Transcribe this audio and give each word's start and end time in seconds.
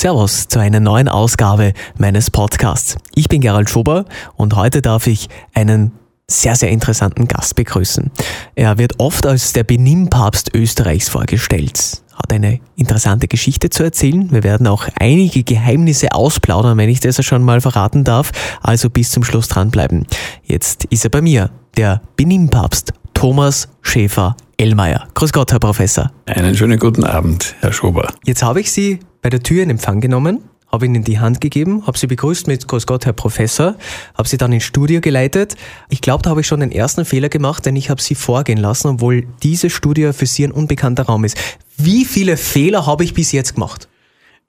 Servus 0.00 0.48
zu 0.48 0.58
einer 0.58 0.80
neuen 0.80 1.08
Ausgabe 1.08 1.74
meines 1.98 2.30
Podcasts. 2.30 2.96
Ich 3.14 3.28
bin 3.28 3.42
Gerald 3.42 3.68
Schober 3.68 4.06
und 4.34 4.56
heute 4.56 4.80
darf 4.80 5.06
ich 5.06 5.28
einen 5.52 5.92
sehr, 6.26 6.56
sehr 6.56 6.70
interessanten 6.70 7.28
Gast 7.28 7.54
begrüßen. 7.54 8.10
Er 8.54 8.78
wird 8.78 8.98
oft 8.98 9.26
als 9.26 9.52
der 9.52 9.62
Benimm-Papst 9.62 10.54
Österreichs 10.54 11.10
vorgestellt, 11.10 12.02
hat 12.14 12.32
eine 12.32 12.60
interessante 12.76 13.28
Geschichte 13.28 13.68
zu 13.68 13.82
erzählen. 13.82 14.32
Wir 14.32 14.42
werden 14.42 14.66
auch 14.68 14.88
einige 14.98 15.42
Geheimnisse 15.42 16.12
ausplaudern, 16.12 16.78
wenn 16.78 16.88
ich 16.88 17.00
das 17.00 17.22
schon 17.22 17.42
mal 17.42 17.60
verraten 17.60 18.02
darf. 18.02 18.32
Also 18.62 18.88
bis 18.88 19.10
zum 19.10 19.22
Schluss 19.22 19.48
dranbleiben. 19.48 20.06
Jetzt 20.44 20.84
ist 20.84 21.04
er 21.04 21.10
bei 21.10 21.20
mir, 21.20 21.50
der 21.76 22.00
Benimm-Papst 22.16 22.94
Thomas 23.12 23.68
Schäfer 23.82 24.34
Ellmeier. 24.60 25.08
Grüß 25.14 25.32
Gott, 25.32 25.52
Herr 25.52 25.58
Professor. 25.58 26.12
Einen 26.26 26.54
schönen 26.54 26.78
guten 26.78 27.02
Abend, 27.02 27.54
Herr 27.60 27.72
Schober. 27.72 28.12
Jetzt 28.26 28.42
habe 28.42 28.60
ich 28.60 28.70
Sie 28.70 29.00
bei 29.22 29.30
der 29.30 29.42
Tür 29.42 29.62
in 29.62 29.70
Empfang 29.70 30.02
genommen, 30.02 30.44
habe 30.70 30.84
Ihnen 30.84 31.02
die 31.02 31.18
Hand 31.18 31.40
gegeben, 31.40 31.86
habe 31.86 31.96
Sie 31.96 32.06
begrüßt 32.06 32.46
mit 32.46 32.68
Grüß 32.68 32.86
Gott, 32.86 33.06
Herr 33.06 33.14
Professor, 33.14 33.76
habe 34.18 34.28
Sie 34.28 34.36
dann 34.36 34.52
ins 34.52 34.64
Studio 34.64 35.00
geleitet. 35.00 35.56
Ich 35.88 36.02
glaube, 36.02 36.22
da 36.22 36.28
habe 36.28 36.42
ich 36.42 36.46
schon 36.46 36.60
den 36.60 36.72
ersten 36.72 37.06
Fehler 37.06 37.30
gemacht, 37.30 37.64
denn 37.64 37.74
ich 37.74 37.88
habe 37.88 38.02
Sie 38.02 38.14
vorgehen 38.14 38.58
lassen, 38.58 38.88
obwohl 38.88 39.22
dieses 39.42 39.72
Studio 39.72 40.12
für 40.12 40.26
Sie 40.26 40.44
ein 40.44 40.52
unbekannter 40.52 41.04
Raum 41.04 41.24
ist. 41.24 41.38
Wie 41.78 42.04
viele 42.04 42.36
Fehler 42.36 42.84
habe 42.84 43.02
ich 43.02 43.14
bis 43.14 43.32
jetzt 43.32 43.54
gemacht? 43.54 43.88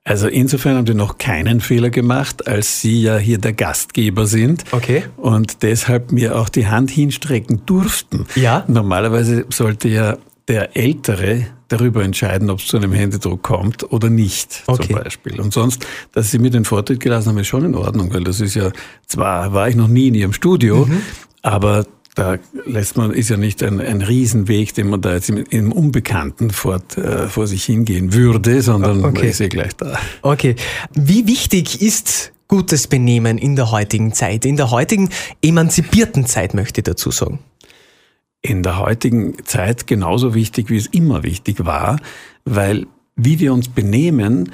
Also 0.03 0.27
insofern 0.27 0.77
haben 0.77 0.87
Sie 0.87 0.95
noch 0.95 1.19
keinen 1.19 1.61
Fehler 1.61 1.91
gemacht, 1.91 2.47
als 2.47 2.81
Sie 2.81 3.03
ja 3.03 3.17
hier 3.17 3.37
der 3.37 3.53
Gastgeber 3.53 4.25
sind. 4.25 4.63
Okay. 4.71 5.03
Und 5.17 5.61
deshalb 5.61 6.11
mir 6.11 6.37
auch 6.39 6.49
die 6.49 6.67
Hand 6.67 6.89
hinstrecken 6.89 7.61
durften. 7.67 8.25
Ja. 8.35 8.63
Normalerweise 8.67 9.45
sollte 9.49 9.89
ja 9.89 10.17
der 10.47 10.75
Ältere 10.75 11.45
darüber 11.67 12.03
entscheiden, 12.03 12.49
ob 12.49 12.59
es 12.59 12.65
zu 12.67 12.77
einem 12.77 12.91
Händedruck 12.93 13.43
kommt 13.43 13.91
oder 13.93 14.09
nicht, 14.09 14.63
Okay. 14.65 14.87
zum 14.87 14.95
Beispiel. 15.03 15.39
Und 15.39 15.53
sonst, 15.53 15.85
dass 16.13 16.31
Sie 16.31 16.39
mir 16.39 16.49
den 16.49 16.65
Vortritt 16.65 16.99
gelassen 16.99 17.29
haben, 17.29 17.37
ist 17.37 17.47
schon 17.47 17.63
in 17.63 17.75
Ordnung, 17.75 18.11
weil 18.13 18.23
das 18.23 18.41
ist 18.41 18.55
ja, 18.55 18.71
zwar 19.05 19.53
war 19.53 19.69
ich 19.69 19.75
noch 19.75 19.87
nie 19.87 20.07
in 20.07 20.15
Ihrem 20.15 20.33
Studio, 20.33 20.87
Mhm. 20.87 21.01
aber 21.43 21.85
da 22.15 22.37
lässt 22.65 22.97
man, 22.97 23.11
ist 23.11 23.29
ja 23.29 23.37
nicht 23.37 23.63
ein, 23.63 23.79
ein 23.79 24.01
Riesenweg, 24.01 24.73
den 24.73 24.89
man 24.89 25.01
da 25.01 25.13
jetzt 25.13 25.29
im, 25.29 25.45
im 25.49 25.71
Unbekannten 25.71 26.49
fort, 26.49 26.97
äh, 26.97 27.27
vor 27.27 27.47
sich 27.47 27.63
hingehen 27.63 28.13
würde, 28.13 28.61
sondern 28.61 29.03
Okay. 29.03 29.19
man 29.19 29.29
ist 29.29 29.39
ja 29.39 29.47
gleich 29.47 29.75
da. 29.77 29.97
Okay. 30.21 30.55
Wie 30.93 31.27
wichtig 31.27 31.81
ist 31.81 32.33
gutes 32.47 32.87
Benehmen 32.87 33.37
in 33.37 33.55
der 33.55 33.71
heutigen 33.71 34.13
Zeit, 34.13 34.45
in 34.45 34.57
der 34.57 34.71
heutigen 34.71 35.09
emanzipierten 35.41 36.25
Zeit, 36.25 36.53
möchte 36.53 36.81
ich 36.81 36.85
dazu 36.85 37.11
sagen? 37.11 37.39
in 38.41 38.63
der 38.63 38.79
heutigen 38.79 39.35
Zeit 39.45 39.85
genauso 39.87 40.33
wichtig, 40.33 40.69
wie 40.69 40.77
es 40.77 40.87
immer 40.87 41.23
wichtig 41.23 41.65
war, 41.65 41.99
weil 42.43 42.87
wie 43.15 43.39
wir 43.39 43.53
uns 43.53 43.67
benehmen, 43.69 44.51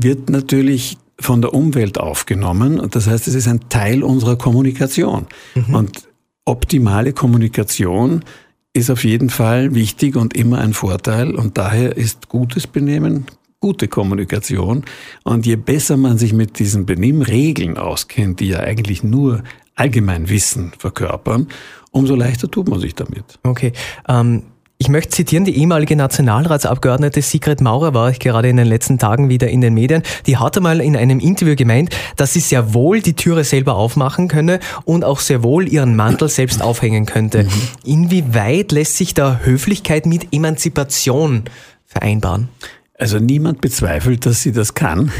wird 0.00 0.30
natürlich 0.30 0.96
von 1.18 1.42
der 1.42 1.52
Umwelt 1.52 1.98
aufgenommen. 1.98 2.80
Und 2.80 2.96
das 2.96 3.06
heißt, 3.06 3.28
es 3.28 3.34
ist 3.34 3.46
ein 3.46 3.68
Teil 3.68 4.02
unserer 4.02 4.36
Kommunikation. 4.36 5.26
Und 5.70 6.08
optimale 6.44 7.12
Kommunikation 7.12 8.24
ist 8.72 8.90
auf 8.90 9.04
jeden 9.04 9.30
Fall 9.30 9.74
wichtig 9.74 10.16
und 10.16 10.36
immer 10.36 10.58
ein 10.58 10.72
Vorteil. 10.72 11.34
Und 11.34 11.58
daher 11.58 11.96
ist 11.96 12.28
gutes 12.28 12.66
Benehmen 12.66 13.26
gute 13.60 13.88
Kommunikation. 13.88 14.84
Und 15.22 15.46
je 15.46 15.56
besser 15.56 15.96
man 15.96 16.18
sich 16.18 16.32
mit 16.32 16.58
diesen 16.58 16.86
Benimmregeln 16.86 17.76
auskennt, 17.76 18.40
die 18.40 18.48
ja 18.48 18.60
eigentlich 18.60 19.04
nur 19.04 19.42
Allgemeinwissen 19.74 20.72
verkörpern, 20.78 21.48
umso 21.90 22.14
leichter 22.14 22.50
tut 22.50 22.68
man 22.68 22.80
sich 22.80 22.94
damit. 22.94 23.38
Okay. 23.42 23.72
Ähm, 24.08 24.44
ich 24.80 24.88
möchte 24.88 25.10
zitieren, 25.10 25.44
die 25.44 25.58
ehemalige 25.58 25.94
Nationalratsabgeordnete 25.94 27.20
Sigrid 27.20 27.60
Maurer 27.60 27.92
war 27.92 28.10
ich 28.10 28.18
gerade 28.18 28.48
in 28.48 28.56
den 28.56 28.66
letzten 28.66 28.98
Tagen 28.98 29.28
wieder 29.28 29.48
in 29.48 29.60
den 29.60 29.74
Medien. 29.74 30.02
Die 30.24 30.38
hatte 30.38 30.62
mal 30.62 30.80
in 30.80 30.96
einem 30.96 31.20
Interview 31.20 31.54
gemeint, 31.54 31.94
dass 32.16 32.32
sie 32.32 32.40
sehr 32.40 32.72
wohl 32.72 33.02
die 33.02 33.12
Türe 33.12 33.44
selber 33.44 33.74
aufmachen 33.76 34.26
könne 34.26 34.58
und 34.86 35.04
auch 35.04 35.20
sehr 35.20 35.42
wohl 35.42 35.68
ihren 35.68 35.96
Mantel 35.96 36.30
selbst 36.30 36.62
aufhängen 36.62 37.04
könnte. 37.04 37.46
Inwieweit 37.84 38.72
lässt 38.72 38.96
sich 38.96 39.12
da 39.12 39.40
Höflichkeit 39.44 40.06
mit 40.06 40.32
Emanzipation 40.32 41.44
vereinbaren? 41.84 42.48
Also 42.96 43.18
niemand 43.18 43.60
bezweifelt, 43.60 44.24
dass 44.24 44.40
sie 44.40 44.52
das 44.52 44.72
kann. 44.72 45.12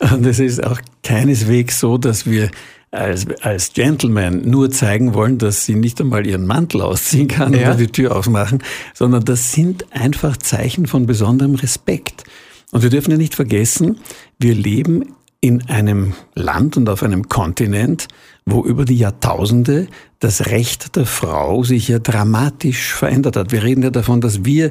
Und 0.00 0.26
es 0.26 0.40
ist 0.40 0.64
auch 0.64 0.80
keineswegs 1.04 1.78
so, 1.78 1.98
dass 1.98 2.26
wir 2.26 2.50
als, 2.94 3.26
als 3.42 3.72
Gentleman 3.72 4.42
nur 4.48 4.70
zeigen 4.70 5.14
wollen, 5.14 5.38
dass 5.38 5.64
sie 5.64 5.74
nicht 5.74 6.00
einmal 6.00 6.26
ihren 6.26 6.46
Mantel 6.46 6.80
ausziehen 6.82 7.28
kann 7.28 7.52
Ja. 7.52 7.68
oder 7.68 7.74
die 7.74 7.88
Tür 7.88 8.16
aufmachen, 8.16 8.62
sondern 8.94 9.24
das 9.24 9.52
sind 9.52 9.86
einfach 9.92 10.36
Zeichen 10.36 10.86
von 10.86 11.06
besonderem 11.06 11.54
Respekt. 11.54 12.24
Und 12.72 12.82
wir 12.82 12.90
dürfen 12.90 13.10
ja 13.12 13.16
nicht 13.16 13.34
vergessen, 13.34 13.98
wir 14.38 14.54
leben 14.54 15.14
in 15.40 15.68
einem 15.68 16.14
Land 16.34 16.76
und 16.76 16.88
auf 16.88 17.02
einem 17.02 17.28
Kontinent, 17.28 18.08
wo 18.46 18.64
über 18.64 18.84
die 18.84 18.96
Jahrtausende 18.96 19.88
das 20.18 20.46
Recht 20.46 20.96
der 20.96 21.04
Frau 21.06 21.62
sich 21.64 21.88
ja 21.88 21.98
dramatisch 21.98 22.94
verändert 22.94 23.36
hat. 23.36 23.52
Wir 23.52 23.62
reden 23.62 23.82
ja 23.82 23.90
davon, 23.90 24.20
dass 24.20 24.44
wir 24.44 24.70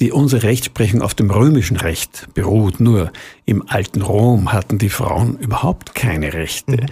die 0.00 0.12
unsere 0.12 0.42
Rechtsprechung 0.42 1.00
auf 1.02 1.14
dem 1.14 1.30
römischen 1.30 1.76
Recht 1.76 2.28
beruht. 2.34 2.80
Nur 2.80 3.12
im 3.46 3.66
alten 3.68 4.02
Rom 4.02 4.52
hatten 4.52 4.78
die 4.78 4.90
Frauen 4.90 5.38
überhaupt 5.38 5.94
keine 5.94 6.32
Rechte. 6.34 6.86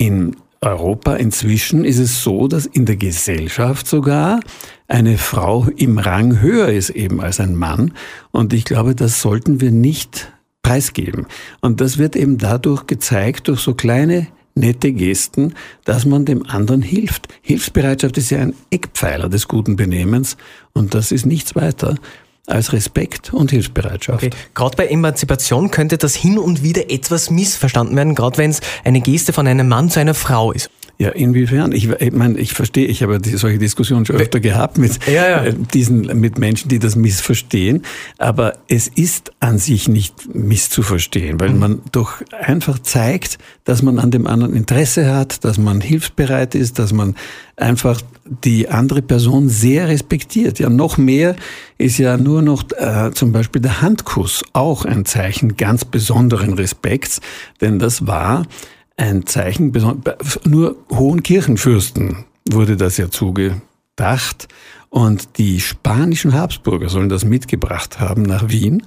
In 0.00 0.36
Europa 0.62 1.16
inzwischen 1.16 1.84
ist 1.84 1.98
es 1.98 2.22
so, 2.22 2.48
dass 2.48 2.64
in 2.64 2.86
der 2.86 2.96
Gesellschaft 2.96 3.86
sogar 3.86 4.40
eine 4.88 5.18
Frau 5.18 5.68
im 5.76 5.98
Rang 5.98 6.40
höher 6.40 6.68
ist 6.68 6.88
eben 6.88 7.20
als 7.20 7.38
ein 7.38 7.54
Mann. 7.54 7.92
Und 8.30 8.54
ich 8.54 8.64
glaube, 8.64 8.94
das 8.94 9.20
sollten 9.20 9.60
wir 9.60 9.70
nicht 9.70 10.32
preisgeben. 10.62 11.26
Und 11.60 11.82
das 11.82 11.98
wird 11.98 12.16
eben 12.16 12.38
dadurch 12.38 12.86
gezeigt, 12.86 13.48
durch 13.48 13.60
so 13.60 13.74
kleine 13.74 14.28
nette 14.54 14.90
Gesten, 14.92 15.52
dass 15.84 16.06
man 16.06 16.24
dem 16.24 16.46
anderen 16.46 16.80
hilft. 16.80 17.28
Hilfsbereitschaft 17.42 18.16
ist 18.16 18.30
ja 18.30 18.38
ein 18.38 18.54
Eckpfeiler 18.70 19.28
des 19.28 19.48
guten 19.48 19.76
Benehmens 19.76 20.38
und 20.72 20.94
das 20.94 21.12
ist 21.12 21.26
nichts 21.26 21.54
weiter 21.54 21.96
als 22.46 22.72
Respekt 22.72 23.32
und 23.32 23.50
Hilfsbereitschaft. 23.50 24.24
Okay. 24.24 24.30
Gerade 24.54 24.76
bei 24.76 24.86
Emanzipation 24.88 25.70
könnte 25.70 25.98
das 25.98 26.14
hin 26.14 26.38
und 26.38 26.62
wieder 26.62 26.90
etwas 26.90 27.30
missverstanden 27.30 27.96
werden, 27.96 28.14
gerade 28.14 28.38
wenn 28.38 28.50
es 28.50 28.60
eine 28.84 29.00
Geste 29.00 29.32
von 29.32 29.46
einem 29.46 29.68
Mann 29.68 29.90
zu 29.90 30.00
einer 30.00 30.14
Frau 30.14 30.52
ist. 30.52 30.70
Ja, 31.00 31.08
inwiefern? 31.08 31.72
Ich, 31.72 31.88
ich 31.88 32.12
meine, 32.12 32.38
ich 32.38 32.52
verstehe, 32.52 32.86
ich 32.86 33.02
habe 33.02 33.18
solche 33.24 33.56
Diskussionen 33.56 34.04
schon 34.04 34.16
öfter 34.16 34.38
gehabt 34.38 34.76
mit 34.76 34.98
Ja, 35.06 35.30
ja. 35.30 35.44
äh, 35.44 35.54
diesen, 35.72 36.20
mit 36.20 36.38
Menschen, 36.38 36.68
die 36.68 36.78
das 36.78 36.94
missverstehen. 36.94 37.84
Aber 38.18 38.58
es 38.68 38.86
ist 38.86 39.32
an 39.40 39.56
sich 39.56 39.88
nicht 39.88 40.34
misszuverstehen, 40.34 41.40
weil 41.40 41.54
man 41.54 41.80
doch 41.90 42.20
einfach 42.38 42.78
zeigt, 42.80 43.38
dass 43.64 43.80
man 43.80 43.98
an 43.98 44.10
dem 44.10 44.26
anderen 44.26 44.54
Interesse 44.54 45.10
hat, 45.10 45.42
dass 45.42 45.56
man 45.56 45.80
hilfsbereit 45.80 46.54
ist, 46.54 46.78
dass 46.78 46.92
man 46.92 47.14
einfach 47.56 48.02
die 48.44 48.68
andere 48.68 49.00
Person 49.00 49.48
sehr 49.48 49.88
respektiert. 49.88 50.58
Ja, 50.58 50.68
noch 50.68 50.98
mehr 50.98 51.34
ist 51.78 51.96
ja 51.96 52.18
nur 52.18 52.42
noch 52.42 52.64
äh, 52.76 53.10
zum 53.14 53.32
Beispiel 53.32 53.62
der 53.62 53.80
Handkuss 53.80 54.44
auch 54.52 54.84
ein 54.84 55.06
Zeichen 55.06 55.56
ganz 55.56 55.86
besonderen 55.86 56.52
Respekts, 56.52 57.22
denn 57.62 57.78
das 57.78 58.06
war 58.06 58.44
ein 59.00 59.26
Zeichen, 59.26 59.72
nur 60.44 60.76
hohen 60.90 61.22
Kirchenfürsten 61.22 62.24
wurde 62.50 62.76
das 62.76 62.98
ja 62.98 63.10
zugedacht. 63.10 64.48
Und 64.90 65.38
die 65.38 65.60
spanischen 65.60 66.34
Habsburger 66.34 66.88
sollen 66.88 67.08
das 67.08 67.24
mitgebracht 67.24 68.00
haben 68.00 68.22
nach 68.22 68.48
Wien, 68.48 68.82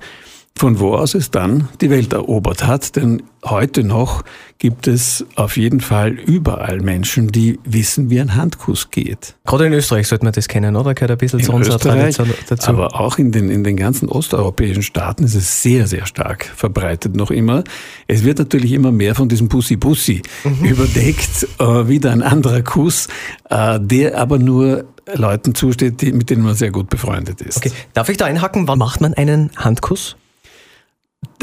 von 0.56 0.80
wo 0.80 0.94
aus 0.94 1.16
es 1.16 1.32
dann 1.32 1.68
die 1.82 1.90
Welt 1.90 2.14
erobert 2.14 2.66
hat. 2.68 2.96
Denn 2.96 3.24
heute 3.44 3.84
noch 3.84 4.24
gibt 4.60 4.88
es 4.88 5.26
auf 5.36 5.58
jeden 5.58 5.82
Fall 5.82 6.12
überall 6.12 6.80
Menschen, 6.80 7.30
die 7.30 7.60
wissen, 7.66 8.10
wie 8.12 8.22
ein 8.22 8.36
Handkuss 8.36 8.92
geht. 8.92 9.36
Gerade 9.46 9.66
in 9.66 9.74
Österreich 9.74 10.08
sollte 10.08 10.24
man 10.26 10.32
das 10.32 10.48
kennen, 10.48 10.76
oder? 10.76 10.94
Gehört 10.94 11.12
ein 11.12 11.18
bisschen 11.18 11.42
zu 11.42 11.52
In 11.52 11.58
unserer 11.58 11.76
Österreich, 11.78 12.16
Tradition 12.16 12.46
dazu. 12.48 12.70
aber 12.70 13.00
auch 13.00 13.18
in 13.18 13.32
den, 13.32 13.50
in 13.50 13.64
den 13.64 13.76
ganzen 13.76 14.08
osteuropäischen 14.08 14.84
Staaten 14.84 15.24
ist 15.24 15.36
es 15.36 15.64
sehr, 15.64 15.88
sehr 15.88 16.06
stark 16.06 16.46
verbreitet 16.56 17.16
noch 17.16 17.32
immer. 17.32 17.64
Es 18.08 18.24
wird 18.24 18.38
natürlich 18.38 18.72
immer 18.74 18.92
mehr 18.92 19.16
von 19.16 19.28
diesem 19.28 19.50
Pussy-Pussy 19.50 20.22
Mhm. 20.44 20.66
überdeckt, 20.66 21.48
äh, 21.60 21.88
wieder 21.88 22.12
ein 22.12 22.22
anderer 22.22 22.62
Kuss, 22.62 23.08
äh, 23.50 23.80
der 23.82 24.18
aber 24.20 24.38
nur 24.38 24.86
Leuten 25.14 25.56
zusteht, 25.56 26.02
die, 26.02 26.14
mit 26.14 26.30
denen 26.30 26.44
man 26.44 26.54
sehr 26.56 26.72
gut 26.72 26.90
befreundet 26.90 27.42
ist. 27.42 27.58
okay. 27.58 27.72
Darf 27.94 28.08
ich 28.08 28.18
da 28.18 28.26
einhaken? 28.26 28.68
Wann 28.68 28.78
macht 28.80 29.02
man 29.02 29.14
einen 29.16 29.50
Handkuss? 29.58 30.16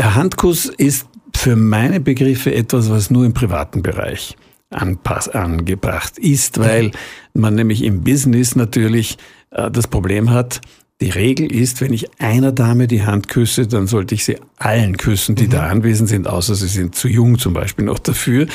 Der 0.00 0.14
Handkuss 0.14 0.64
ist 0.64 1.06
für 1.36 1.56
meine 1.56 2.00
Begriffe 2.00 2.54
etwas, 2.54 2.88
was 2.88 3.10
nur 3.10 3.26
im 3.26 3.34
privaten 3.34 3.82
Bereich 3.82 4.34
anpass 4.70 5.28
angebracht 5.28 6.18
ist, 6.18 6.58
weil 6.58 6.92
man 7.34 7.54
nämlich 7.54 7.84
im 7.84 8.02
Business 8.02 8.56
natürlich 8.56 9.18
äh, 9.50 9.70
das 9.70 9.88
Problem 9.88 10.30
hat, 10.30 10.62
die 11.02 11.10
Regel 11.10 11.54
ist, 11.54 11.82
wenn 11.82 11.92
ich 11.92 12.18
einer 12.18 12.50
Dame 12.50 12.86
die 12.86 13.04
Hand 13.04 13.28
küsse, 13.28 13.66
dann 13.66 13.86
sollte 13.86 14.14
ich 14.14 14.24
sie 14.24 14.38
allen 14.56 14.96
küssen, 14.96 15.34
die 15.34 15.48
da 15.48 15.66
anwesend 15.66 16.08
sind, 16.08 16.26
außer 16.26 16.54
sie 16.54 16.68
sind 16.68 16.94
zu 16.94 17.06
jung 17.06 17.38
zum 17.38 17.52
Beispiel 17.52 17.84
noch 17.84 17.98
dafür. 17.98 18.46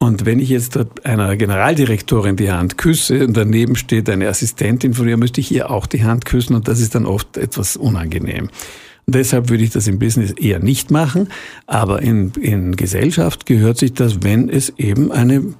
Und 0.00 0.26
wenn 0.26 0.40
ich 0.40 0.48
jetzt 0.48 0.76
einer 1.04 1.36
Generaldirektorin 1.36 2.34
die 2.34 2.50
Hand 2.50 2.78
küsse 2.78 3.24
und 3.24 3.36
daneben 3.36 3.76
steht 3.76 4.10
eine 4.10 4.26
Assistentin 4.26 4.94
von 4.94 5.06
ihr, 5.06 5.16
müsste 5.16 5.40
ich 5.40 5.52
ihr 5.52 5.70
auch 5.70 5.86
die 5.86 6.02
Hand 6.02 6.24
küssen 6.24 6.56
und 6.56 6.66
das 6.66 6.80
ist 6.80 6.96
dann 6.96 7.06
oft 7.06 7.36
etwas 7.36 7.76
unangenehm. 7.76 8.50
Deshalb 9.06 9.48
würde 9.50 9.64
ich 9.64 9.70
das 9.70 9.86
im 9.86 9.98
Business 9.98 10.32
eher 10.32 10.60
nicht 10.60 10.90
machen. 10.90 11.28
Aber 11.66 12.02
in, 12.02 12.32
in 12.40 12.76
Gesellschaft 12.76 13.46
gehört 13.46 13.78
sich 13.78 13.94
das, 13.94 14.22
wenn 14.22 14.48
es 14.48 14.70
eben 14.78 15.10
eine 15.12 15.54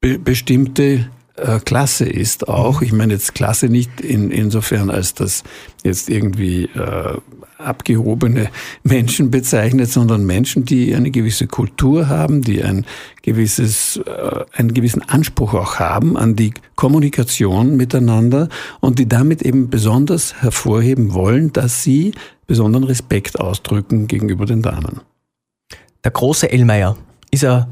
be 0.00 0.18
bestimmte 0.18 1.08
äh, 1.36 1.58
Klasse 1.60 2.04
ist 2.04 2.48
auch. 2.48 2.82
Ich 2.82 2.92
meine 2.92 3.14
jetzt 3.14 3.34
Klasse 3.34 3.68
nicht 3.68 4.00
in, 4.00 4.30
insofern, 4.30 4.90
als 4.90 5.14
das 5.14 5.42
jetzt 5.82 6.08
irgendwie 6.08 6.64
äh, 6.64 7.18
abgehobene 7.58 8.48
Menschen 8.82 9.30
bezeichnet, 9.30 9.90
sondern 9.90 10.24
Menschen, 10.26 10.64
die 10.64 10.94
eine 10.94 11.10
gewisse 11.10 11.46
Kultur 11.46 12.08
haben, 12.08 12.42
die 12.42 12.62
ein 12.62 12.84
gewisses, 13.22 13.96
äh, 13.96 14.44
einen 14.52 14.74
gewissen 14.74 15.02
Anspruch 15.08 15.54
auch 15.54 15.78
haben 15.78 16.16
an 16.16 16.36
die 16.36 16.54
Kommunikation 16.76 17.76
miteinander 17.76 18.48
und 18.80 18.98
die 18.98 19.08
damit 19.08 19.42
eben 19.42 19.70
besonders 19.70 20.42
hervorheben 20.42 21.14
wollen, 21.14 21.52
dass 21.52 21.82
sie 21.82 22.12
besonderen 22.46 22.84
Respekt 22.84 23.40
ausdrücken 23.40 24.06
gegenüber 24.06 24.46
den 24.46 24.62
Damen. 24.62 25.00
Der 26.04 26.10
große 26.10 26.50
Ellmeier 26.50 26.96
ist 27.30 27.44
er 27.44 27.68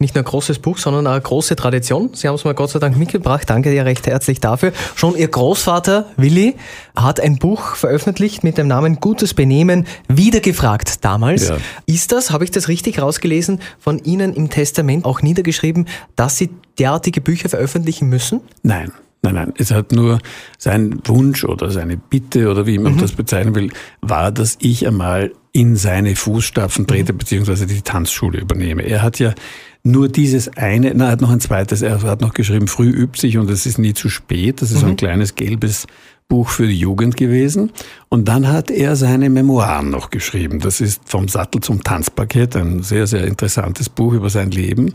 nicht 0.00 0.14
nur 0.14 0.24
ein 0.24 0.26
großes 0.26 0.58
Buch, 0.60 0.78
sondern 0.78 1.06
eine 1.06 1.20
große 1.20 1.56
Tradition. 1.56 2.10
Sie 2.14 2.26
haben 2.26 2.34
es 2.34 2.44
mir 2.44 2.54
Gott 2.54 2.70
sei 2.70 2.78
Dank 2.78 2.96
mitgebracht. 2.96 3.48
Danke 3.48 3.70
dir 3.70 3.84
recht 3.84 4.06
herzlich 4.06 4.40
dafür. 4.40 4.72
Schon 4.96 5.14
Ihr 5.14 5.28
Großvater 5.28 6.06
Willi 6.16 6.56
hat 6.96 7.20
ein 7.20 7.38
Buch 7.38 7.76
veröffentlicht 7.76 8.42
mit 8.42 8.56
dem 8.56 8.66
Namen 8.66 9.00
Gutes 9.00 9.34
Benehmen, 9.34 9.86
wiedergefragt 10.08 11.04
damals. 11.04 11.50
Ja. 11.50 11.58
Ist 11.84 12.12
das, 12.12 12.30
habe 12.30 12.44
ich 12.44 12.50
das 12.50 12.68
richtig 12.68 13.00
rausgelesen, 13.00 13.60
von 13.78 13.98
Ihnen 13.98 14.32
im 14.32 14.48
Testament 14.48 15.04
auch 15.04 15.20
niedergeschrieben, 15.20 15.86
dass 16.16 16.38
Sie 16.38 16.48
derartige 16.78 17.20
Bücher 17.20 17.50
veröffentlichen 17.50 18.08
müssen? 18.08 18.40
Nein. 18.62 18.92
Nein, 19.22 19.34
nein, 19.34 19.52
es 19.58 19.70
hat 19.70 19.92
nur 19.92 20.18
sein 20.56 20.98
Wunsch 21.04 21.44
oder 21.44 21.70
seine 21.70 21.98
Bitte 21.98 22.50
oder 22.50 22.66
wie 22.66 22.78
man 22.78 22.94
mhm. 22.94 23.00
das 23.00 23.12
bezeichnen 23.12 23.54
will, 23.54 23.70
war, 24.00 24.32
dass 24.32 24.56
ich 24.60 24.86
einmal 24.86 25.32
in 25.52 25.76
seine 25.76 26.16
Fußstapfen 26.16 26.86
trete, 26.86 27.12
mhm. 27.12 27.18
beziehungsweise 27.18 27.66
die 27.66 27.82
Tanzschule 27.82 28.40
übernehme. 28.40 28.82
Er 28.82 29.02
hat 29.02 29.18
ja 29.18 29.34
nur 29.82 30.08
dieses 30.08 30.56
eine, 30.56 30.92
na, 30.94 31.06
er 31.06 31.12
hat 31.12 31.20
noch 31.20 31.30
ein 31.30 31.40
zweites, 31.40 31.82
er 31.82 32.02
hat 32.02 32.20
noch 32.20 32.34
geschrieben, 32.34 32.68
früh 32.68 32.90
übt 32.90 33.18
sich 33.20 33.38
und 33.38 33.48
es 33.50 33.66
ist 33.66 33.78
nie 33.78 33.94
zu 33.94 34.08
spät. 34.08 34.60
Das 34.60 34.70
ist 34.70 34.78
mhm. 34.78 34.80
so 34.80 34.86
ein 34.88 34.96
kleines 34.96 35.34
gelbes 35.34 35.86
Buch 36.28 36.48
für 36.48 36.66
die 36.66 36.78
Jugend 36.78 37.16
gewesen. 37.16 37.72
Und 38.08 38.28
dann 38.28 38.48
hat 38.48 38.70
er 38.70 38.96
seine 38.96 39.30
Memoiren 39.30 39.90
noch 39.90 40.10
geschrieben. 40.10 40.60
Das 40.60 40.80
ist 40.80 41.02
vom 41.06 41.28
Sattel 41.28 41.60
zum 41.60 41.82
Tanzpaket, 41.82 42.56
ein 42.56 42.82
sehr, 42.82 43.06
sehr 43.06 43.24
interessantes 43.24 43.88
Buch 43.88 44.12
über 44.12 44.30
sein 44.30 44.50
Leben. 44.50 44.94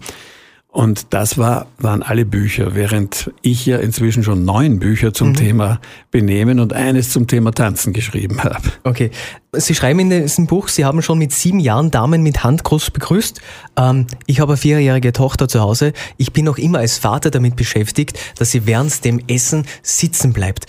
Und 0.75 1.13
das 1.13 1.38
war, 1.38 1.68
waren 1.77 2.04
alle 2.04 2.25
Bücher, 2.25 2.75
während 2.75 3.31
ich 3.42 3.66
ja 3.66 3.77
inzwischen 3.77 4.24
schon 4.24 4.44
neun 4.44 4.77
Bücher 4.77 5.13
zum 5.13 5.30
mhm. 5.30 5.36
Thema 5.36 5.80
Benehmen 6.12 6.60
und 6.60 6.74
eines 6.74 7.12
zum 7.12 7.27
Thema 7.27 7.54
Tanzen 7.54 7.94
geschrieben 7.94 8.44
habe. 8.44 8.74
Okay. 8.83 9.10
Sie 9.54 9.74
schreiben 9.74 10.01
in 10.01 10.10
diesem 10.10 10.48
Buch, 10.48 10.68
Sie 10.68 10.83
haben 10.83 11.01
schon 11.01 11.18
mit 11.18 11.31
sieben 11.31 11.62
Jahren 11.62 11.92
Damen 11.92 12.24
mit 12.24 12.44
Handkuss 12.44 12.92
begrüßt. 12.92 13.39
Ähm, 13.77 14.07
ich 14.25 14.42
habe 14.42 14.51
eine 14.51 14.57
vierjährige 14.57 15.13
Tochter 15.13 15.48
zu 15.48 15.62
Hause. 15.62 15.94
Ich 16.18 16.33
bin 16.33 16.44
noch 16.44 16.57
immer 16.57 16.80
als 16.80 16.98
Vater 16.98 17.31
damit 17.31 17.56
beschäftigt, 17.56 18.19
dass 18.38 18.51
sie 18.51 18.66
während 18.66 19.06
dem 19.06 19.22
Essen 19.30 19.66
sitzen 19.81 20.33
bleibt. 20.33 20.66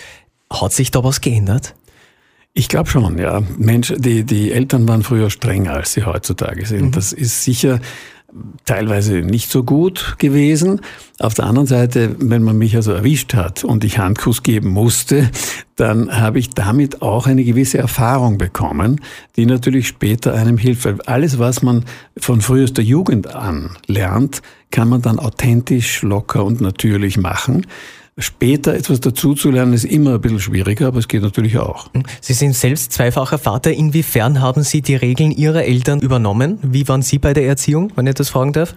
Hat 0.53 0.73
sich 0.73 0.93
da 0.93 1.03
was 1.03 1.20
geändert? 1.20 1.75
Ich 2.58 2.69
glaube 2.69 2.88
schon, 2.88 3.19
ja. 3.19 3.43
Mensch, 3.58 3.93
die, 3.99 4.23
die 4.23 4.53
Eltern 4.53 4.87
waren 4.88 5.03
früher 5.03 5.31
strenger, 5.31 5.73
als 5.73 5.94
sie 5.94 6.05
heutzutage 6.05 6.64
sind. 6.64 6.85
Mhm. 6.85 6.93
Das 6.93 7.12
ist 7.12 7.43
sicher 7.43 7.81
teilweise 8.65 9.17
nicht 9.17 9.50
so 9.50 9.65
gut 9.65 10.17
gewesen. 10.19 10.81
Auf 11.19 11.35
der 11.35 11.47
anderen 11.47 11.67
Seite, 11.67 12.15
wenn 12.19 12.43
man 12.43 12.59
mich 12.59 12.77
also 12.77 12.93
erwischt 12.93 13.35
hat 13.35 13.65
und 13.65 13.85
ich 13.85 13.99
Handkuss 13.99 14.43
geben 14.43 14.71
musste, 14.71 15.31
dann 15.77 16.21
habe 16.21 16.38
ich 16.38 16.50
damit 16.50 17.03
auch 17.03 17.27
eine 17.27 17.44
gewisse 17.44 17.79
Erfahrung 17.79 18.38
bekommen, 18.38 19.00
die 19.37 19.47
natürlich 19.47 19.88
später 19.88 20.35
einem 20.35 20.59
hilft. 20.59 20.85
Weil 20.85 21.00
alles, 21.03 21.38
was 21.38 21.62
man 21.62 21.85
von 22.17 22.41
frühester 22.41 22.83
Jugend 22.83 23.35
an 23.35 23.77
lernt, 23.87 24.43
kann 24.71 24.89
man 24.89 25.03
dann 25.03 25.19
authentisch, 25.19 26.03
locker 26.03 26.44
und 26.44 26.61
natürlich 26.61 27.17
machen. 27.17 27.67
Später 28.19 28.73
etwas 28.73 29.01
dazuzulernen 29.01 29.75
ist 29.75 29.85
immer 29.85 30.15
ein 30.15 30.21
bisschen 30.23 30.41
schwieriger, 30.41 30.87
aber 30.87 31.01
es 31.01 31.09
geht 31.09 31.21
natürlich 31.21 31.59
auch. 31.59 31.91
Sie 32.23 32.33
sind 32.33 32.55
selbst 32.55 32.93
zweifacher 32.93 33.37
Vater. 33.37 33.73
Inwiefern 33.73 34.41
haben 34.41 34.63
Sie 34.63 34.81
die 34.81 34.97
Regeln 34.97 35.33
Ihrer 35.33 35.65
Eltern 35.65 36.01
übernommen? 36.01 36.59
Wie 36.63 36.89
waren 36.89 37.03
Sie 37.03 37.19
bei 37.19 37.35
der 37.35 37.47
Erziehung, 37.47 37.93
wenn 37.95 38.07
ich 38.07 38.15
das 38.15 38.31
fragen 38.31 38.55
darf? 38.55 38.75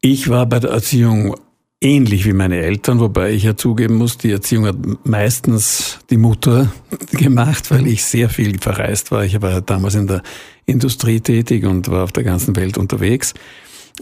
Ich 0.00 0.30
war 0.30 0.46
bei 0.46 0.60
der 0.60 0.70
Erziehung 0.70 1.36
ähnlich 1.82 2.24
wie 2.24 2.32
meine 2.32 2.56
Eltern, 2.56 3.00
wobei 3.00 3.32
ich 3.32 3.42
ja 3.42 3.54
zugeben 3.54 3.96
muss, 3.96 4.16
die 4.16 4.30
Erziehung 4.30 4.64
hat 4.64 4.76
meistens 5.04 5.98
die 6.08 6.16
Mutter 6.16 6.72
gemacht, 7.12 7.70
weil 7.70 7.86
ich 7.86 8.02
sehr 8.02 8.30
viel 8.30 8.58
verreist 8.58 9.10
war. 9.10 9.24
Ich 9.26 9.42
war 9.42 9.60
damals 9.60 9.94
in 9.94 10.06
der 10.06 10.22
Industrie 10.64 11.20
tätig 11.20 11.66
und 11.66 11.88
war 11.90 12.04
auf 12.04 12.12
der 12.12 12.24
ganzen 12.24 12.56
Welt 12.56 12.78
unterwegs. 12.78 13.34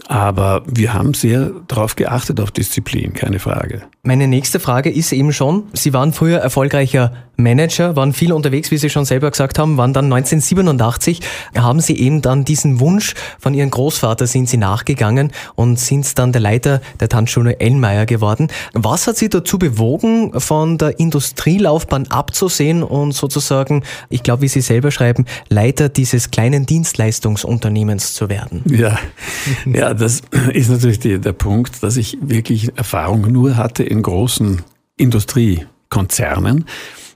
Aber 0.07 0.63
wir 0.65 0.93
haben 0.93 1.13
sehr 1.13 1.51
darauf 1.67 1.95
geachtet, 1.95 2.39
auf 2.39 2.51
Disziplin, 2.51 3.13
keine 3.13 3.39
Frage. 3.39 3.83
Meine 4.01 4.27
nächste 4.27 4.59
Frage 4.59 4.89
ist 4.89 5.11
eben 5.11 5.33
schon, 5.33 5.63
Sie 5.73 5.93
waren 5.93 6.13
früher 6.13 6.39
erfolgreicher 6.39 7.11
Manager, 7.35 7.95
waren 7.95 8.13
viel 8.13 8.33
unterwegs, 8.33 8.71
wie 8.71 8.77
Sie 8.77 8.89
schon 8.89 9.05
selber 9.05 9.31
gesagt 9.31 9.59
haben, 9.59 9.77
waren 9.77 9.93
dann 9.93 10.05
1987, 10.05 11.21
haben 11.55 11.79
Sie 11.79 11.97
eben 11.97 12.21
dann 12.21 12.45
diesen 12.45 12.79
Wunsch 12.79 13.13
von 13.39 13.53
Ihrem 13.53 13.71
Großvater, 13.71 14.27
sind 14.27 14.49
Sie 14.49 14.57
nachgegangen 14.57 15.31
und 15.55 15.79
sind 15.79 16.17
dann 16.17 16.31
der 16.31 16.41
Leiter 16.41 16.81
der 16.99 17.09
Tanzschule 17.09 17.59
Ellmeier 17.59 18.05
geworden. 18.05 18.47
Was 18.73 19.07
hat 19.07 19.17
Sie 19.17 19.29
dazu 19.29 19.59
bewogen, 19.59 20.39
von 20.39 20.77
der 20.77 20.99
Industrielaufbahn 20.99 22.07
abzusehen 22.07 22.83
und 22.83 23.13
sozusagen, 23.13 23.83
ich 24.09 24.23
glaube, 24.23 24.43
wie 24.43 24.47
Sie 24.47 24.61
selber 24.61 24.91
schreiben, 24.91 25.25
Leiter 25.49 25.89
dieses 25.89 26.31
kleinen 26.31 26.65
Dienstleistungsunternehmens 26.65 28.13
zu 28.13 28.29
werden? 28.29 28.63
Ja, 28.65 28.97
ja 29.79 29.93
das 29.93 30.21
ist 30.53 30.69
natürlich 30.69 30.99
die, 30.99 31.19
der 31.19 31.33
Punkt, 31.33 31.81
dass 31.83 31.97
ich 31.97 32.17
wirklich 32.21 32.77
Erfahrung 32.77 33.31
nur 33.31 33.57
hatte 33.57 33.83
in 33.83 34.01
großen 34.01 34.61
Industriekonzernen 34.97 36.65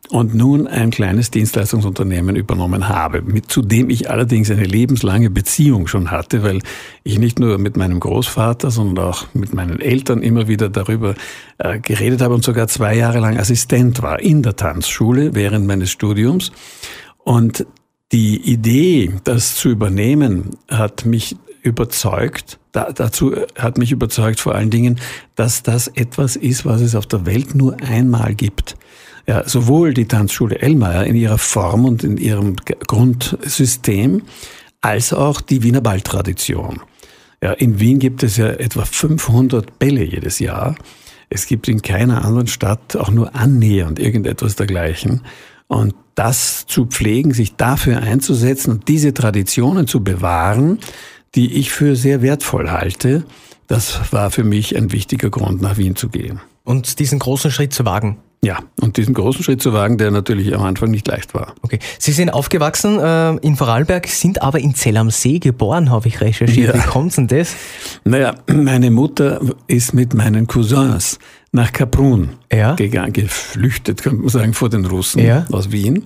und 0.10 0.36
nun 0.36 0.68
ein 0.68 0.92
kleines 0.92 1.31
Dienstleistungsunternehmen 1.31 2.36
übernommen 2.36 2.88
habe, 2.88 3.21
mit, 3.21 3.50
zu 3.50 3.62
dem 3.62 3.89
ich 3.89 4.10
allerdings 4.10 4.51
eine 4.51 4.63
lebenslange 4.63 5.30
Beziehung 5.30 5.88
schon 5.88 6.12
hatte, 6.12 6.44
weil 6.44 6.60
ich 7.04 7.19
nicht 7.19 7.39
nur 7.39 7.57
mit 7.57 7.77
meinem 7.77 8.00
Großvater, 8.00 8.69
sondern 8.69 9.06
auch 9.06 9.25
mit 9.33 9.54
meinen 9.54 9.80
Eltern 9.80 10.21
immer 10.21 10.48
wieder 10.48 10.69
darüber 10.69 11.15
äh, 11.57 11.80
geredet 11.80 12.21
habe 12.21 12.33
und 12.36 12.44
sogar 12.44 12.68
zwei 12.68 12.95
Jahre 12.95 13.19
lang 13.19 13.38
Assistent 13.38 14.01
war 14.01 14.19
in 14.19 14.44
der 14.44 14.56
Tanzschule 14.56 15.33
während 15.33 15.65
meines 15.65 15.89
Studiums. 15.92 16.51
Und 17.18 17.65
die 18.12 18.38
Idee, 18.38 19.12
das 19.24 19.56
zu 19.56 19.69
übernehmen, 19.69 20.51
hat 20.69 21.06
mich 21.06 21.36
überzeugt, 21.63 22.60
da, 22.71 22.92
dazu 22.92 23.36
hat 23.58 23.77
mich 23.77 23.91
überzeugt 23.91 24.39
vor 24.39 24.55
allen 24.55 24.70
Dingen, 24.70 25.00
dass 25.36 25.63
das 25.63 25.88
etwas 25.88 26.36
ist, 26.36 26.65
was 26.65 26.82
es 26.82 26.96
auf 26.96 27.05
der 27.05 27.25
Welt 27.25 27.55
nur 27.55 27.77
einmal 27.82 28.36
gibt. 28.36 28.75
Ja, 29.25 29.48
sowohl 29.48 29.93
die 29.93 30.05
Tanzschule 30.05 30.60
Ellmeier 30.60 31.05
in 31.05 31.15
ihrer 31.15 31.38
Form 31.38 31.86
und 31.86 32.03
in 32.03 32.17
ihrem 32.17 32.58
Grundsystem, 32.58 34.24
als 34.82 35.13
auch 35.13 35.39
die 35.39 35.63
Wiener 35.63 35.79
Balltradition. 35.79 36.82
Ja, 37.41 37.53
in 37.53 37.79
Wien 37.79 38.00
gibt 38.00 38.24
es 38.24 38.36
ja 38.38 38.48
etwa 38.48 38.84
500 38.84 39.79
Bälle 39.79 40.03
jedes 40.03 40.39
Jahr. 40.39 40.75
Es 41.29 41.46
gibt 41.48 41.67
in 41.67 41.82
keiner 41.82 42.25
anderen 42.25 42.48
Stadt 42.48 42.98
auch 42.98 43.12
nur 43.12 43.34
annähernd 43.34 43.98
irgendetwas 43.98 44.55
dergleichen. 44.55 45.22
Und 45.67 45.96
das 46.15 46.65
zu 46.67 46.86
pflegen, 46.86 47.34
sich 47.34 47.55
dafür 47.55 48.01
einzusetzen 48.01 48.72
und 48.72 48.88
diese 48.88 49.13
Traditionen 49.13 49.88
zu 49.88 50.03
bewahren, 50.03 50.79
die 51.35 51.53
ich 51.53 51.71
für 51.71 51.95
sehr 51.95 52.21
wertvoll 52.21 52.71
halte. 52.71 53.25
Das 53.67 54.11
war 54.11 54.29
für 54.29 54.43
mich 54.43 54.75
ein 54.75 54.91
wichtiger 54.91 55.29
Grund, 55.29 55.61
nach 55.61 55.77
Wien 55.77 55.95
zu 55.95 56.09
gehen. 56.09 56.41
Und 56.63 56.99
diesen 56.99 57.19
großen 57.19 57.51
Schritt 57.51 57.73
zu 57.73 57.85
wagen. 57.85 58.17
Ja, 58.43 58.59
und 58.81 58.97
diesen 58.97 59.13
großen 59.13 59.41
Schritt 59.41 59.61
zu 59.61 59.71
wagen, 59.71 59.97
der 59.97 60.11
natürlich 60.11 60.53
am 60.53 60.63
Anfang 60.63 60.91
nicht 60.91 61.07
leicht 61.07 61.33
war. 61.33 61.55
Okay. 61.61 61.79
Sie 61.97 62.11
sind 62.11 62.29
aufgewachsen 62.29 62.99
äh, 62.99 63.35
in 63.37 63.55
Vorarlberg, 63.55 64.05
sind 64.07 64.41
aber 64.41 64.59
in 64.59 64.75
Zell 64.75 64.97
am 64.97 65.09
See 65.11 65.39
geboren, 65.39 65.89
habe 65.89 66.09
ich 66.09 66.19
recherchiert. 66.19 66.75
Ja. 66.75 66.83
Wie 66.83 66.85
kommt 66.85 67.15
denn 67.15 67.27
das? 67.27 67.55
Naja, 68.03 68.35
meine 68.47 68.91
Mutter 68.91 69.39
ist 69.67 69.93
mit 69.93 70.13
meinen 70.13 70.45
Cousins 70.45 71.19
nach 71.53 71.71
Kaprun 71.71 72.31
ja. 72.51 72.75
gegangen, 72.75 73.13
geflüchtet, 73.13 74.03
könnte 74.03 74.19
man 74.19 74.29
sagen, 74.29 74.53
vor 74.53 74.69
den 74.69 74.85
Russen 74.85 75.23
ja. 75.23 75.45
aus 75.49 75.71
Wien. 75.71 76.05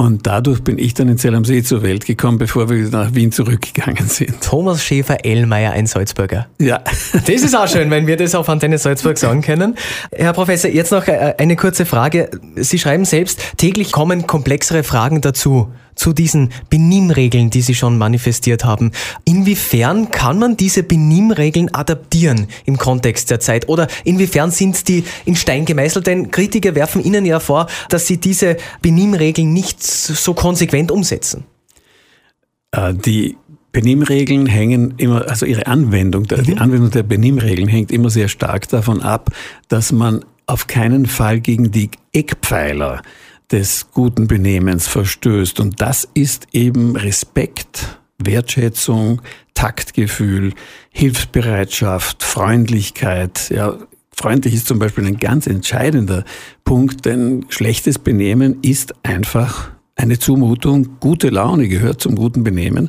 Und 0.00 0.26
dadurch 0.26 0.64
bin 0.64 0.78
ich 0.78 0.94
dann 0.94 1.10
in 1.10 1.18
Zell 1.18 1.34
am 1.34 1.44
See 1.44 1.62
zur 1.62 1.82
Welt 1.82 2.06
gekommen, 2.06 2.38
bevor 2.38 2.70
wir 2.70 2.88
nach 2.88 3.14
Wien 3.14 3.32
zurückgegangen 3.32 4.08
sind. 4.08 4.40
Thomas 4.40 4.82
Schäfer-Ellmeier, 4.82 5.72
ein 5.72 5.86
Salzburger. 5.86 6.46
Ja. 6.58 6.82
Das 7.12 7.28
ist 7.28 7.54
auch 7.54 7.68
schön, 7.68 7.90
wenn 7.90 8.06
wir 8.06 8.16
das 8.16 8.34
auf 8.34 8.48
Antenne 8.48 8.78
Salzburg 8.78 9.18
sagen 9.18 9.42
können. 9.42 9.74
Herr 10.10 10.32
Professor, 10.32 10.70
jetzt 10.70 10.90
noch 10.90 11.06
äh, 11.06 11.34
eine 11.36 11.54
kurze 11.54 11.84
Frage. 11.84 12.30
Sie 12.56 12.78
schreiben 12.78 13.04
selbst, 13.04 13.58
täglich 13.58 13.92
kommen 13.92 14.26
komplexere 14.26 14.84
Fragen 14.84 15.20
dazu 15.20 15.70
zu 16.00 16.14
diesen 16.14 16.48
Benimmregeln, 16.70 17.50
die 17.50 17.60
Sie 17.60 17.74
schon 17.74 17.98
manifestiert 17.98 18.64
haben. 18.64 18.90
Inwiefern 19.26 20.10
kann 20.10 20.38
man 20.38 20.56
diese 20.56 20.82
Benimmregeln 20.82 21.74
adaptieren 21.74 22.46
im 22.64 22.78
Kontext 22.78 23.30
der 23.30 23.38
Zeit? 23.38 23.68
Oder 23.68 23.86
inwiefern 24.04 24.50
sind 24.50 24.88
die 24.88 25.04
in 25.26 25.36
Stein 25.36 25.66
gemeißelt? 25.66 26.06
Denn 26.06 26.30
Kritiker 26.30 26.74
werfen 26.74 27.04
Ihnen 27.04 27.26
ja 27.26 27.38
vor, 27.38 27.66
dass 27.90 28.06
Sie 28.06 28.16
diese 28.16 28.56
Benimmregeln 28.80 29.52
nicht 29.52 29.82
so 29.82 30.32
konsequent 30.32 30.90
umsetzen. 30.90 31.44
Äh, 32.72 32.94
die 32.94 33.36
Benimmregeln 33.72 34.46
hängen 34.46 34.94
immer, 34.96 35.28
also 35.28 35.44
ihre 35.44 35.66
Anwendung, 35.66 36.22
mhm. 36.22 36.42
die 36.44 36.56
Anwendung 36.56 36.90
der 36.92 37.02
Benimmregeln 37.02 37.68
hängt 37.68 37.92
immer 37.92 38.08
sehr 38.08 38.28
stark 38.28 38.68
davon 38.70 39.02
ab, 39.02 39.30
dass 39.68 39.92
man 39.92 40.24
auf 40.46 40.66
keinen 40.66 41.04
Fall 41.04 41.40
gegen 41.40 41.70
die 41.70 41.90
Eckpfeiler 42.14 43.02
des 43.52 43.90
guten 43.92 44.28
Benehmens 44.28 44.86
verstößt. 44.86 45.60
Und 45.60 45.80
das 45.80 46.08
ist 46.14 46.46
eben 46.52 46.96
Respekt, 46.96 48.00
Wertschätzung, 48.18 49.22
Taktgefühl, 49.54 50.52
Hilfsbereitschaft, 50.90 52.22
Freundlichkeit. 52.22 53.50
Ja, 53.50 53.76
freundlich 54.12 54.54
ist 54.54 54.66
zum 54.66 54.78
Beispiel 54.78 55.06
ein 55.06 55.18
ganz 55.18 55.46
entscheidender 55.46 56.24
Punkt, 56.64 57.04
denn 57.04 57.46
schlechtes 57.48 57.98
Benehmen 57.98 58.58
ist 58.62 58.94
einfach 59.02 59.70
eine 59.96 60.18
Zumutung. 60.18 60.96
Gute 61.00 61.28
Laune 61.28 61.68
gehört 61.68 62.00
zum 62.00 62.14
guten 62.14 62.44
Benehmen. 62.44 62.88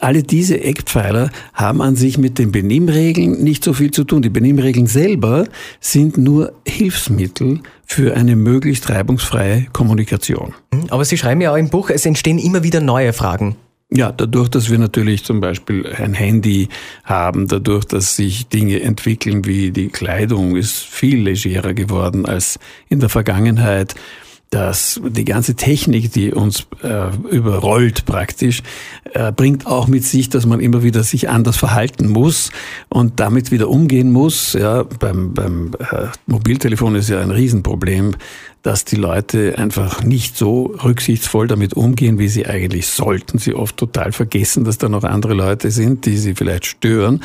Alle 0.00 0.22
diese 0.22 0.60
Eckpfeiler 0.60 1.30
haben 1.52 1.80
an 1.82 1.96
sich 1.96 2.18
mit 2.18 2.38
den 2.38 2.52
Benimmregeln 2.52 3.42
nicht 3.42 3.64
so 3.64 3.72
viel 3.72 3.90
zu 3.90 4.04
tun. 4.04 4.22
Die 4.22 4.30
Benimmregeln 4.30 4.86
selber 4.86 5.46
sind 5.80 6.16
nur 6.16 6.52
Hilfsmittel 6.66 7.60
für 7.86 8.16
eine 8.16 8.36
möglichst 8.36 8.88
reibungsfreie 8.90 9.66
Kommunikation. 9.72 10.54
Mhm, 10.72 10.86
aber 10.90 11.04
Sie 11.04 11.18
schreiben 11.18 11.40
ja 11.40 11.52
auch 11.52 11.56
im 11.56 11.68
Buch, 11.68 11.90
es 11.90 12.06
entstehen 12.06 12.38
immer 12.38 12.62
wieder 12.62 12.80
neue 12.80 13.12
Fragen. 13.12 13.56
Ja, 13.96 14.10
dadurch, 14.10 14.48
dass 14.48 14.70
wir 14.70 14.78
natürlich 14.78 15.24
zum 15.24 15.40
Beispiel 15.40 15.86
ein 15.86 16.14
Handy 16.14 16.68
haben, 17.04 17.46
dadurch, 17.46 17.84
dass 17.84 18.16
sich 18.16 18.48
Dinge 18.48 18.80
entwickeln 18.80 19.44
wie 19.44 19.70
die 19.70 19.88
Kleidung 19.88 20.56
ist 20.56 20.78
viel 20.78 21.20
legerer 21.22 21.74
geworden 21.74 22.26
als 22.26 22.58
in 22.88 22.98
der 22.98 23.08
Vergangenheit 23.08 23.94
dass 24.54 25.00
die 25.04 25.24
ganze 25.24 25.56
Technik, 25.56 26.12
die 26.12 26.32
uns 26.32 26.68
äh, 26.84 27.08
überrollt 27.28 28.04
praktisch, 28.04 28.62
äh, 29.12 29.32
bringt 29.32 29.66
auch 29.66 29.88
mit 29.88 30.04
sich, 30.04 30.28
dass 30.28 30.46
man 30.46 30.60
immer 30.60 30.84
wieder 30.84 31.02
sich 31.02 31.28
anders 31.28 31.56
verhalten 31.56 32.08
muss 32.08 32.52
und 32.88 33.18
damit 33.18 33.50
wieder 33.50 33.68
umgehen 33.68 34.12
muss. 34.12 34.52
Ja, 34.52 34.84
beim 34.84 35.34
beim 35.34 35.72
äh, 35.80 36.06
Mobiltelefon 36.26 36.94
ist 36.94 37.08
ja 37.08 37.20
ein 37.20 37.32
Riesenproblem, 37.32 38.14
dass 38.62 38.84
die 38.84 38.94
Leute 38.94 39.58
einfach 39.58 40.04
nicht 40.04 40.36
so 40.36 40.66
rücksichtsvoll 40.84 41.48
damit 41.48 41.74
umgehen, 41.74 42.20
wie 42.20 42.28
sie 42.28 42.46
eigentlich 42.46 42.86
sollten. 42.86 43.38
Sie 43.38 43.54
oft 43.54 43.76
total 43.76 44.12
vergessen, 44.12 44.62
dass 44.62 44.78
da 44.78 44.88
noch 44.88 45.02
andere 45.02 45.34
Leute 45.34 45.72
sind, 45.72 46.06
die 46.06 46.16
sie 46.16 46.36
vielleicht 46.36 46.66
stören. 46.66 47.24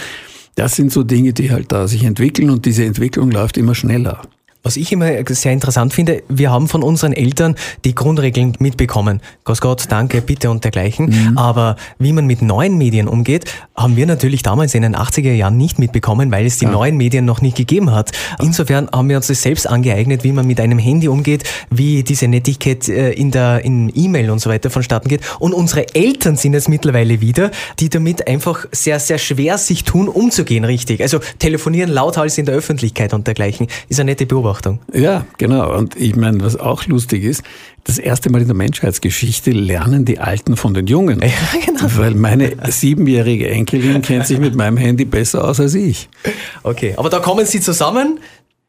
Das 0.55 0.75
sind 0.75 0.91
so 0.91 1.03
Dinge, 1.03 1.33
die 1.33 1.51
halt 1.51 1.71
da 1.71 1.87
sich 1.87 2.05
entwickeln 2.05 2.49
und 2.49 2.65
diese 2.65 2.85
Entwicklung 2.85 3.29
läuft 3.29 3.55
immer 3.55 3.75
schneller. 3.75 4.23
Was 4.61 4.75
ich 4.75 4.91
immer 4.91 5.09
sehr 5.29 5.53
interessant 5.53 5.93
finde, 5.93 6.21
wir 6.27 6.51
haben 6.51 6.67
von 6.67 6.83
unseren 6.83 7.13
Eltern 7.13 7.55
die 7.85 7.95
Grundregeln 7.95 8.57
mitbekommen. 8.59 9.21
Gott, 9.45 9.61
Gott, 9.61 9.85
danke, 9.87 10.21
bitte 10.21 10.49
und 10.49 10.65
dergleichen. 10.65 11.05
Mhm. 11.05 11.37
Aber 11.37 11.77
wie 11.97 12.11
man 12.11 12.25
mit 12.25 12.41
neuen 12.41 12.77
Medien 12.77 13.07
umgeht, 13.07 13.45
haben 13.73 13.95
wir 13.95 14.05
natürlich 14.05 14.43
damals 14.43 14.75
in 14.75 14.81
den 14.81 14.97
80er 14.97 15.31
Jahren 15.31 15.55
nicht 15.55 15.79
mitbekommen, 15.79 16.29
weil 16.29 16.45
es 16.45 16.57
die 16.57 16.65
ja. 16.65 16.71
neuen 16.71 16.97
Medien 16.97 17.23
noch 17.23 17.39
nicht 17.39 17.55
gegeben 17.55 17.91
hat. 17.91 18.11
Insofern 18.41 18.89
haben 18.91 19.07
wir 19.07 19.15
uns 19.15 19.27
das 19.27 19.41
selbst 19.41 19.65
angeeignet, 19.65 20.25
wie 20.25 20.33
man 20.33 20.45
mit 20.45 20.59
einem 20.59 20.77
Handy 20.77 21.07
umgeht, 21.07 21.45
wie 21.69 22.03
diese 22.03 22.27
Nettigkeit 22.27 22.89
äh, 22.89 23.11
in 23.11 23.31
der 23.31 23.63
in 23.63 23.89
E-Mail 23.95 24.29
und 24.29 24.39
so 24.39 24.49
weiter 24.49 24.69
vonstatten 24.69 25.07
geht. 25.07 25.21
Und 25.39 25.53
unsere 25.53 25.95
Eltern 25.95 26.35
sind 26.35 26.53
es 26.53 26.67
mittlerweile 26.67 27.21
wieder, 27.21 27.51
die 27.79 27.87
damit 27.87 28.27
einfach 28.27 28.65
sehr, 28.73 28.99
sehr 28.99 29.19
schwer 29.19 29.57
sich 29.57 29.85
tun, 29.85 30.09
umzugehen, 30.09 30.65
richtig. 30.65 30.99
Also 31.01 31.19
telefonieren 31.39 31.89
lauthals 31.89 32.37
in 32.37 32.45
der 32.45 32.55
Öffentlichkeit 32.55 33.13
und 33.13 33.25
dergleichen. 33.25 33.67
Ist 33.87 34.01
eine 34.01 34.11
nette 34.11 34.25
Beobachtung. 34.25 34.49
Beobachtung. 34.59 34.79
Ja, 34.93 35.25
genau. 35.37 35.75
Und 35.75 35.95
ich 35.95 36.15
meine, 36.15 36.41
was 36.41 36.55
auch 36.55 36.85
lustig 36.85 37.23
ist, 37.23 37.43
das 37.83 37.97
erste 37.97 38.29
Mal 38.29 38.41
in 38.41 38.47
der 38.47 38.55
Menschheitsgeschichte 38.55 39.51
lernen 39.51 40.05
die 40.05 40.19
Alten 40.19 40.55
von 40.55 40.73
den 40.73 40.87
Jungen. 40.87 41.21
Ja, 41.29 41.59
genau. 41.65 41.87
Weil 41.97 42.15
meine 42.15 42.53
siebenjährige 42.69 43.49
Enkelin 43.49 44.01
kennt 44.01 44.27
sich 44.27 44.39
mit 44.39 44.55
meinem 44.55 44.77
Handy 44.77 45.05
besser 45.05 45.47
aus 45.47 45.59
als 45.59 45.73
ich. 45.73 46.09
Okay, 46.63 46.95
aber 46.97 47.09
da 47.09 47.19
kommen 47.19 47.45
Sie 47.45 47.61
zusammen. 47.61 48.19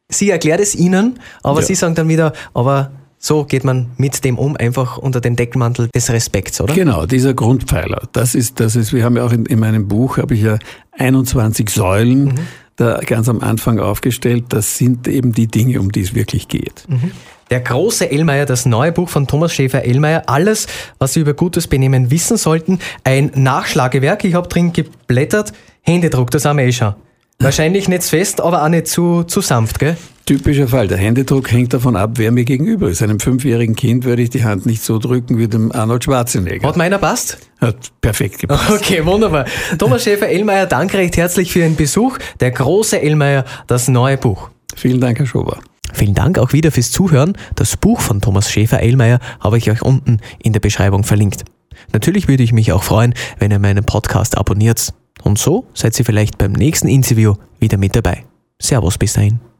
Sie 0.09 0.29
erklärt 0.29 0.59
es 0.59 0.75
Ihnen, 0.75 1.19
aber 1.43 1.61
ja. 1.61 1.65
Sie 1.65 1.75
sagen 1.75 1.95
dann 1.95 2.07
wieder, 2.07 2.33
aber 2.53 2.91
so 3.17 3.45
geht 3.45 3.63
man 3.63 3.91
mit 3.97 4.23
dem 4.23 4.37
um, 4.37 4.55
einfach 4.57 4.97
unter 4.97 5.21
dem 5.21 5.35
Deckmantel 5.35 5.89
des 5.93 6.11
Respekts, 6.11 6.61
oder? 6.61 6.73
Genau, 6.73 7.05
dieser 7.05 7.33
Grundpfeiler. 7.33 8.07
Das 8.13 8.35
ist, 8.35 8.59
das 8.59 8.75
ist, 8.75 8.93
wir 8.93 9.03
haben 9.03 9.17
ja 9.17 9.25
auch 9.25 9.31
in, 9.31 9.45
in 9.45 9.59
meinem 9.59 9.87
Buch, 9.87 10.17
habe 10.17 10.33
ich 10.33 10.41
ja 10.41 10.57
21 10.97 11.69
Säulen 11.69 12.25
mhm 12.25 12.39
da 12.75 12.99
ganz 12.99 13.29
am 13.29 13.41
Anfang 13.41 13.79
aufgestellt. 13.79 14.45
Das 14.49 14.77
sind 14.77 15.07
eben 15.07 15.33
die 15.33 15.47
Dinge, 15.47 15.79
um 15.79 15.91
die 15.91 16.01
es 16.01 16.15
wirklich 16.15 16.47
geht. 16.47 16.85
Mhm. 16.87 17.11
Der 17.49 17.59
große 17.59 18.09
Ellmeier, 18.09 18.45
das 18.45 18.65
neue 18.65 18.93
Buch 18.93 19.09
von 19.09 19.27
Thomas 19.27 19.53
Schäfer-Ellmeier, 19.53 20.23
alles, 20.27 20.67
was 20.99 21.13
Sie 21.13 21.19
über 21.19 21.33
gutes 21.33 21.67
Benehmen 21.67 22.09
wissen 22.09 22.37
sollten. 22.37 22.79
Ein 23.03 23.31
Nachschlagewerk, 23.35 24.23
ich 24.23 24.35
habe 24.35 24.47
drin 24.47 24.71
geblättert, 24.71 25.51
Händedruck, 25.81 26.31
das 26.31 26.45
haben 26.45 26.59
wir 26.59 26.65
eh 26.65 26.71
schon. 26.71 26.95
Wahrscheinlich 27.41 27.87
nicht 27.89 28.03
fest, 28.03 28.39
aber 28.39 28.63
auch 28.63 28.69
nicht 28.69 28.87
zu, 28.87 29.23
zu 29.23 29.41
sanft, 29.41 29.79
gell? 29.79 29.97
Typischer 30.25 30.67
Fall. 30.67 30.87
Der 30.87 30.97
Händedruck 30.97 31.51
hängt 31.51 31.73
davon 31.73 31.95
ab, 31.95 32.11
wer 32.15 32.31
mir 32.31 32.45
gegenüber 32.45 32.89
ist. 32.89 33.01
Einem 33.01 33.19
fünfjährigen 33.19 33.75
Kind 33.75 34.05
würde 34.05 34.21
ich 34.21 34.29
die 34.29 34.43
Hand 34.43 34.67
nicht 34.67 34.83
so 34.83 34.99
drücken 34.99 35.39
wie 35.39 35.47
dem 35.47 35.71
Arnold 35.71 36.03
Schwarzenegger. 36.03 36.67
Hat 36.67 36.77
meiner 36.77 36.99
passt? 36.99 37.39
Hat 37.59 37.91
perfekt 37.99 38.39
gepasst. 38.39 38.71
Okay, 38.71 39.03
wunderbar. 39.05 39.45
Thomas 39.79 40.03
Schäfer-Ellmeier, 40.03 40.67
danke 40.67 40.99
recht 40.99 41.17
herzlich 41.17 41.51
für 41.51 41.59
Ihren 41.59 41.75
Besuch. 41.75 42.19
Der 42.39 42.51
große 42.51 43.01
Ellmeier, 43.01 43.45
das 43.65 43.87
neue 43.87 44.17
Buch. 44.17 44.49
Vielen 44.75 45.01
Dank, 45.01 45.17
Herr 45.17 45.25
Schober. 45.25 45.59
Vielen 45.93 46.13
Dank 46.13 46.37
auch 46.37 46.53
wieder 46.53 46.71
fürs 46.71 46.91
Zuhören. 46.91 47.33
Das 47.55 47.75
Buch 47.75 48.01
von 48.01 48.21
Thomas 48.21 48.51
Schäfer-Ellmeier 48.51 49.19
habe 49.39 49.57
ich 49.57 49.69
euch 49.71 49.81
unten 49.81 50.19
in 50.41 50.53
der 50.53 50.59
Beschreibung 50.59 51.03
verlinkt. 51.03 51.43
Natürlich 51.91 52.27
würde 52.27 52.43
ich 52.43 52.53
mich 52.53 52.71
auch 52.71 52.83
freuen, 52.83 53.15
wenn 53.39 53.51
ihr 53.51 53.59
meinen 53.59 53.83
Podcast 53.83 54.37
abonniert. 54.37 54.93
Und 55.23 55.37
so 55.37 55.65
seid 55.73 55.97
ihr 55.99 56.05
vielleicht 56.05 56.37
beim 56.37 56.51
nächsten 56.53 56.87
Interview 56.87 57.35
wieder 57.59 57.77
mit 57.77 57.95
dabei. 57.95 58.25
Servus 58.59 58.97
bis 58.97 59.13
dahin. 59.13 59.50